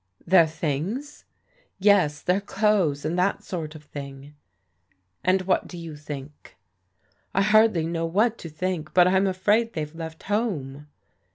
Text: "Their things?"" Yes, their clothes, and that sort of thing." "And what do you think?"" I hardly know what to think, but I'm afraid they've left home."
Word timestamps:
"Their 0.25 0.47
things?"" 0.47 1.25
Yes, 1.77 2.21
their 2.23 2.41
clothes, 2.41 3.05
and 3.05 3.19
that 3.19 3.43
sort 3.43 3.75
of 3.75 3.83
thing." 3.83 4.33
"And 5.23 5.43
what 5.43 5.67
do 5.67 5.77
you 5.77 5.95
think?"" 5.95 6.57
I 7.35 7.43
hardly 7.43 7.85
know 7.85 8.07
what 8.07 8.39
to 8.39 8.49
think, 8.49 8.95
but 8.95 9.07
I'm 9.07 9.27
afraid 9.27 9.73
they've 9.73 9.93
left 9.93 10.23
home." 10.23 10.87